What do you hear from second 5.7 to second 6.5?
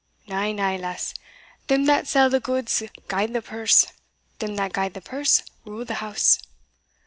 the house.